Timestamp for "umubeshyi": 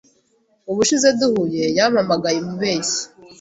2.39-3.01